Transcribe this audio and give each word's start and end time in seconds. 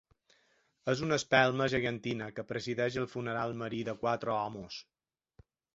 És 0.93 1.03
una 1.07 1.19
espelma 1.21 1.67
gegantina 1.75 2.31
que 2.39 2.47
presideix 2.53 2.99
el 3.05 3.09
funeral 3.15 3.57
marí 3.65 3.87
de 3.93 3.99
quatre 4.05 4.37
homes. 4.43 4.85